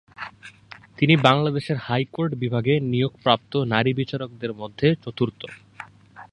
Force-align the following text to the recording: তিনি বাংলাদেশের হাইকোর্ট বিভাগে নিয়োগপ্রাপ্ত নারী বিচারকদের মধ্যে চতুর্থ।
তিনি 0.97 1.13
বাংলাদেশের 1.17 1.77
হাইকোর্ট 1.77 2.31
বিভাগে 2.33 2.73
নিয়োগপ্রাপ্ত 2.79 3.53
নারী 3.65 3.91
বিচারকদের 3.93 4.51
মধ্যে 4.53 4.87
চতুর্থ। 4.95 5.41